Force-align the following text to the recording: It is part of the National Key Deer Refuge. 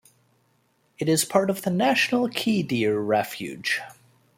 It 0.97 1.07
is 1.07 1.23
part 1.25 1.51
of 1.51 1.61
the 1.61 1.69
National 1.69 2.27
Key 2.27 2.63
Deer 2.63 2.99
Refuge. 2.99 3.81